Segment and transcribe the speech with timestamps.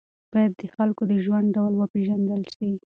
[0.31, 2.69] باید د خلکو د ژوند ډول وپېژندل سي.